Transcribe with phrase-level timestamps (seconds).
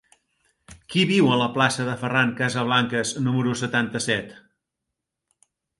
[0.93, 4.37] Qui viu a la plaça de Ferran Casablancas número setanta-set?